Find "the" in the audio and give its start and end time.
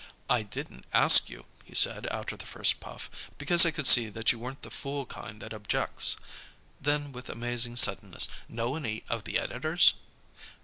2.35-2.47, 4.63-4.71, 9.25-9.37